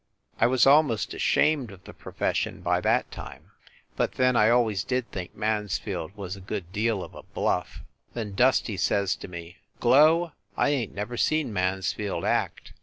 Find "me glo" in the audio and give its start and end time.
9.27-10.31